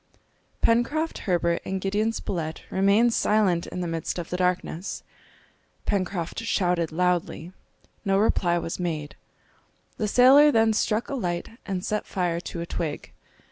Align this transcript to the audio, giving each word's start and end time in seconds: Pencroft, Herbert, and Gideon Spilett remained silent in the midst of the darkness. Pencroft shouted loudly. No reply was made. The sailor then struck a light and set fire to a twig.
Pencroft, 0.63 1.19
Herbert, 1.29 1.61
and 1.63 1.79
Gideon 1.79 2.11
Spilett 2.11 2.63
remained 2.71 3.13
silent 3.13 3.67
in 3.67 3.81
the 3.81 3.87
midst 3.87 4.17
of 4.17 4.31
the 4.31 4.37
darkness. 4.37 5.03
Pencroft 5.85 6.39
shouted 6.39 6.91
loudly. 6.91 7.53
No 8.03 8.17
reply 8.17 8.57
was 8.57 8.79
made. 8.79 9.15
The 9.97 10.07
sailor 10.07 10.51
then 10.51 10.73
struck 10.73 11.07
a 11.09 11.13
light 11.13 11.49
and 11.67 11.85
set 11.85 12.07
fire 12.07 12.39
to 12.39 12.61
a 12.61 12.65
twig. 12.65 13.11